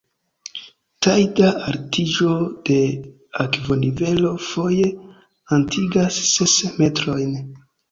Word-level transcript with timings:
Tajda 1.07 1.49
altiĝo 1.71 2.31
de 2.71 2.79
akvonivelo 3.45 4.33
foje 4.47 4.89
atingas 5.61 6.21
ses 6.33 6.59
metrojn. 6.83 7.41